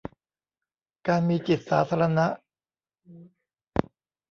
[1.07, 2.27] การมีจิตสาธารณะ